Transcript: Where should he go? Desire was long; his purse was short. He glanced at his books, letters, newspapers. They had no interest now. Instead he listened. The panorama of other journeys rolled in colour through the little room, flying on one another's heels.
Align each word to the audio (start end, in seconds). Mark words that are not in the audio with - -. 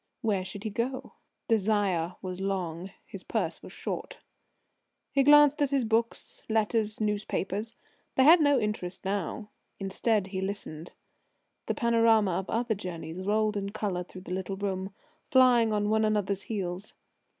Where 0.23 0.43
should 0.43 0.63
he 0.63 0.71
go? 0.71 1.13
Desire 1.47 2.15
was 2.23 2.41
long; 2.41 2.89
his 3.05 3.23
purse 3.23 3.61
was 3.61 3.71
short. 3.71 4.19
He 5.11 5.21
glanced 5.21 5.61
at 5.61 5.69
his 5.69 5.85
books, 5.85 6.41
letters, 6.49 6.99
newspapers. 6.99 7.75
They 8.15 8.23
had 8.23 8.41
no 8.41 8.59
interest 8.59 9.05
now. 9.05 9.51
Instead 9.79 10.25
he 10.29 10.41
listened. 10.41 10.93
The 11.67 11.75
panorama 11.75 12.31
of 12.31 12.49
other 12.49 12.73
journeys 12.73 13.19
rolled 13.21 13.55
in 13.55 13.69
colour 13.73 14.03
through 14.03 14.21
the 14.21 14.33
little 14.33 14.57
room, 14.57 14.91
flying 15.29 15.71
on 15.71 15.87
one 15.87 16.03
another's 16.03 16.41
heels. 16.41 16.95